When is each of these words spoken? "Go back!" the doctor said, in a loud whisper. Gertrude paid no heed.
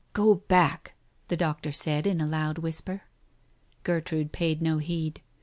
"Go 0.13 0.33
back!" 0.33 0.95
the 1.27 1.37
doctor 1.37 1.71
said, 1.71 2.07
in 2.07 2.19
a 2.19 2.25
loud 2.25 2.57
whisper. 2.57 3.03
Gertrude 3.83 4.31
paid 4.31 4.59
no 4.59 4.79
heed. 4.79 5.21